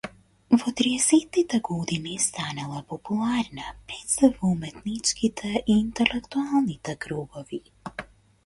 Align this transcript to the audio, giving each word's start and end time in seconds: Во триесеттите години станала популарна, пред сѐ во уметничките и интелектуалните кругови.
Во 0.59 0.71
триесеттите 0.77 1.59
години 1.67 2.15
станала 2.23 2.81
популарна, 2.93 3.67
пред 3.91 4.09
сѐ 4.15 4.31
во 4.39 4.53
уметничките 4.55 5.55
и 5.59 5.79
интелектуалните 5.83 7.01
кругови. 7.07 7.63